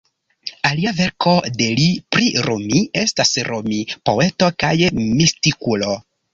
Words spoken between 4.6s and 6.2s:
kaj mistikulo.